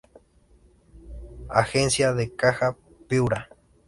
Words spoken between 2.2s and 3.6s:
Caja Piura.